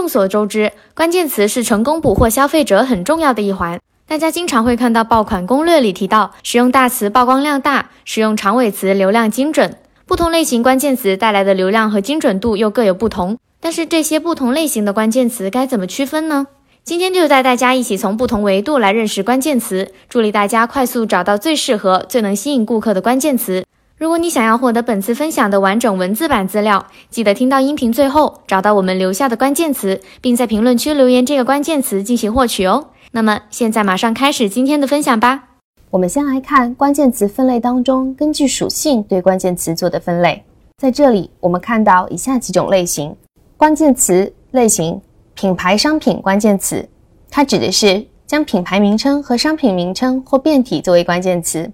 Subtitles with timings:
[0.00, 3.78] 众所周知，关键词是成功捕获消费者很重要的一环。
[4.06, 9.76] 大家经常会看到爆款攻略里提到，使用大词曝光量大，使用长尾词流量精准。
[10.06, 13.36] 不同类型关键词带来的流量和精准度又各有不同。
[13.60, 16.46] 但是这些不同类型的关键词该怎么区分呢？
[16.82, 23.66] 今天就带大家一起从不同维度来认识关键词，助力大家快速找到最适合、最能吸引顾客的关键词。
[24.00, 32.86] 如果你想要获得本次分享的完整文字版资料，记得听到音频最后，找到我们留下的关键词，并在评论区留言这个关键词进行获取哦。
[33.12, 35.48] 那么现在马上开始今天的分享吧。
[35.90, 40.42] 我们先来看关键词分类当中，根据属性对关键词做的分类。
[40.78, 43.14] 在这里，我们看到以下几种类型：
[43.58, 44.98] 关键词类型，
[45.34, 46.88] 品牌商品关键词，
[47.30, 51.70] 它指的是将品牌名称和商品名称或变体作为关键词。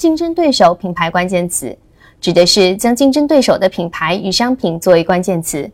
[0.00, 1.76] 竞争对手品牌关键词
[2.22, 5.70] 指的是将竞争对手的品牌与商品作为关键词。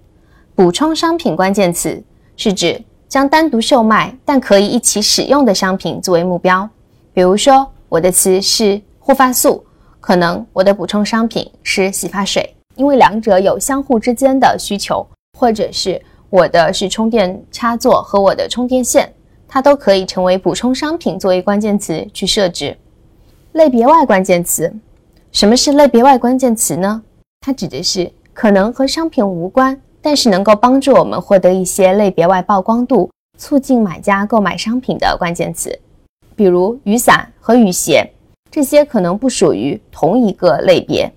[0.57, 2.03] 补充商品关键词
[2.37, 6.69] 是指将单独售卖但可以一起使用的商品作为目标。
[7.13, 9.65] 比如说，我的词是护发素，
[10.01, 15.07] 可能我的补充商品是洗发水，因为两者有相互之间的需求。
[15.39, 19.09] 或者是我的是充电插座和我的充电线，
[19.47, 22.77] 它都可以成为补充商品作为关键词去设置。
[23.57, 24.71] 类别外关键词，
[25.33, 27.03] 什么是类别外关键词呢？
[27.41, 35.77] 它指的是可能和商品无关，但是能够帮助我们获得一些类别外曝光度，促进买家购买商品的关键词。
[36.35, 38.07] 比如雨伞和雨鞋，
[38.51, 41.11] 这些可能不属于同一个类别，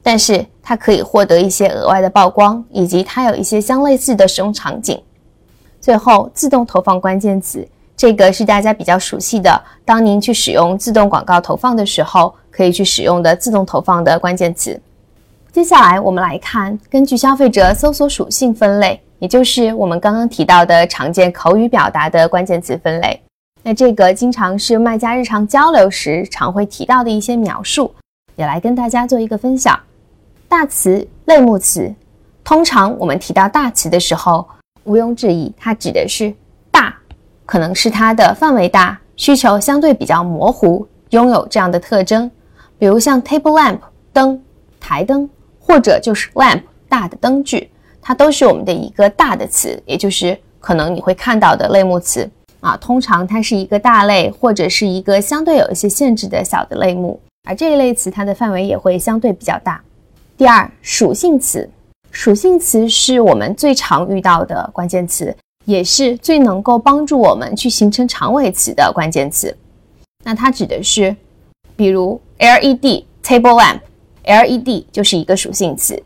[0.00, 5.02] 但是它可以获得一些额外的曝光，以及它有一些相类似的使用场景。
[5.80, 7.66] 最后，自动投放关键词。
[8.00, 14.80] 这个是大家比较熟悉的，当您去使用自动广告投放的时候，可以去使用的自动投放的关键词。
[15.52, 23.20] 接下来我们来看，根据消费者搜索属性分类，也就是我们刚刚提到的常见口语表达的关键词分类。
[23.62, 27.94] 那这个经常是卖家日常交流时常会提到的一些描述，
[28.34, 29.78] 也来跟大家做一个分享。
[30.48, 31.94] 大词、类目词，
[32.42, 34.48] 通常我们提到大词的时候，
[34.84, 36.32] 毋庸置疑，它指的是。
[37.50, 42.30] 可能是它的范围大，需求相对比较模糊，拥有这样的特征，
[42.78, 43.80] 比如像 table lamp
[44.12, 44.40] 灯、
[44.78, 45.28] 台灯，
[45.58, 47.68] 或者就是 lamp 大的灯具，
[48.00, 52.30] 它都是我们的一个大的词，也就是可能你会看到的类目词
[52.60, 52.76] 啊。
[52.76, 59.82] 通常它是一个大类，或者是一个相对有一些限制的小的类目，而这一类词它的范围也会相对比较大。
[60.36, 61.68] 第二，属性词，
[62.12, 65.36] 属性词是我们最常遇到的关键词。
[65.64, 69.56] 也是最能够帮助我们去形成长尾词的关键词。
[70.24, 71.14] 那它指的是，
[71.76, 76.02] 比如 LED table lamp，LED 就是一个属性词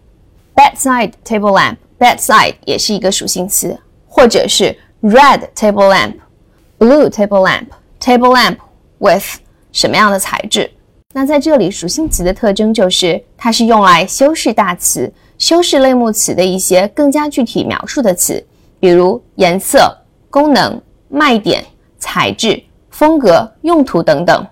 [0.54, 3.76] ；bedside table lamp，bedside 也是一个属性词；
[4.08, 8.56] 或者是 red table lamp，blue table lamp，table lamp
[8.98, 9.38] with
[9.72, 10.70] 什么样的材质？
[11.12, 18.44] 那在这里，属性词的特征就是它是用来修饰大词、修饰类目词的一些更加具体描述的词。
[18.84, 19.96] 比如颜色、
[20.28, 20.78] 功能、
[21.08, 21.64] 卖点、
[21.96, 24.46] 材质、风格、用途等等。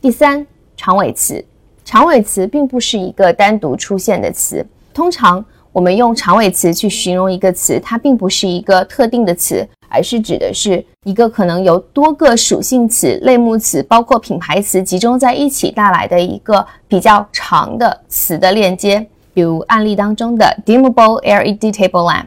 [0.00, 1.44] 第三，长尾词。
[1.84, 4.66] 长尾词并不是一个单独出现的词。
[4.94, 19.06] 通常我们用长尾词去形容一个词，它并不是一个特定的词，而是指的是一个可能由多个属性词、类目词，包括品牌词集中在一起带来的一个比较长的词的链接。
[19.34, 22.24] 比如案例当中的 dimmable LED table lamp。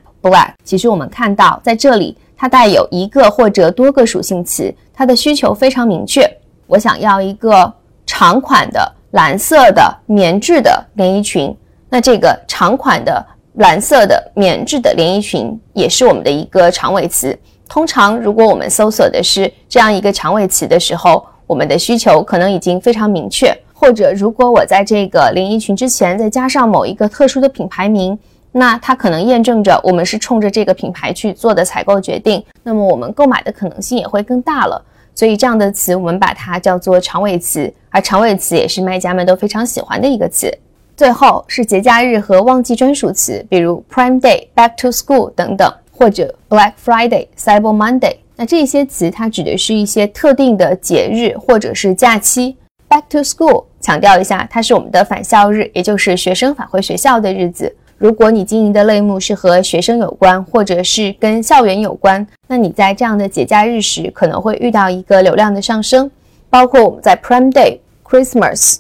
[0.63, 6.29] 其实我们看到在这里，它带有一个或者多个属性词，它的需求非常明确。
[6.67, 7.71] 我想要一个
[8.05, 11.55] 长款的蓝色的棉质的连衣裙，
[11.89, 17.37] 那这个长款的蓝色的棉质的连衣裙也是我们的一个长尾词。
[17.69, 23.57] 通常，如果我们搜索的是这样一个长尾词的时候，我们的需求可能已经非常明确。
[23.73, 28.17] 或者，如果我在这个连衣裙之前再加上某一个特殊的品牌名。
[28.57, 34.83] 那它可能验证着我们是冲着这个品牌去做的采购决定，那么我们购买的可能性也会更大了。
[35.13, 40.51] 所以这样的词我们把它叫做长尾词，而长尾词也是卖家们都非常喜欢的一个词。
[40.95, 48.15] 最后是节假日和旺季专属词，比如 Prime Day、Back to School 等等，或者 Black Friday、Cyber Monday。
[48.35, 52.57] 那这些词它指的是一些特定的节日或者是假期。
[52.89, 57.75] Back to School 强调一下，它是我们的返校日，也就是学生返回学校的日子。
[57.97, 66.09] 如果你经营的类目是和学生有关，或者是跟校园有关，那你在这样的节假日时可能会遇到一个流量的上升。
[66.49, 68.77] 包括我们在 Prime Day、Christmas、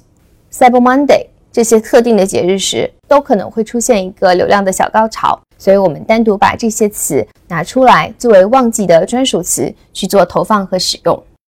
[0.51, 5.39] Cyber Monday 这些特定的节日时，都可能会出现一个流量的小高潮。
[5.57, 11.23] 所以我们单独把这些词拿出来作为旺季的专属词去做投放和使用。